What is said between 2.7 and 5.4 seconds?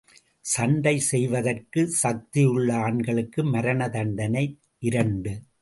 ஆண்களுக்கு மரண தண்டனை இரண்டு.